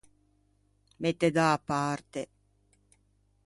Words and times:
Mette 1.01 1.29
da-a 1.35 1.59
parte. 1.59 2.21